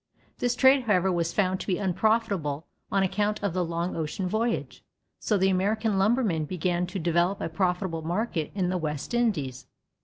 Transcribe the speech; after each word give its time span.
This 0.39 0.55
trade, 0.55 0.85
however, 0.85 1.11
was 1.11 1.31
found 1.31 1.59
to 1.59 1.67
be 1.67 1.77
unprofitable 1.77 2.65
on 2.91 3.03
account 3.03 3.43
of 3.43 3.53
the 3.53 3.63
long 3.63 3.95
ocean 3.95 4.27
voyage, 4.27 4.83
so 5.19 5.37
the 5.37 5.49
American 5.51 5.99
lumbermen 5.99 6.45
began 6.45 6.87
to 6.87 6.97
develop 6.97 7.39
a 7.39 7.47
profitable 7.49 8.01
market 8.01 8.51
in 8.55 8.69
the 8.69 8.79
West 8.79 9.13
Indies. 9.13 9.67